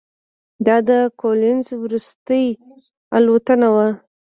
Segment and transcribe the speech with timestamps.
[0.65, 2.45] دا د کولینز وروستۍ
[3.17, 3.87] الوتنه وه.